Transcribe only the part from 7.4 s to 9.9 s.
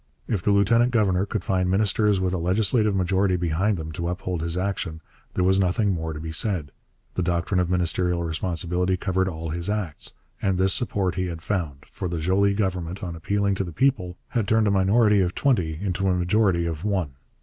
of ministerial responsibility covered all his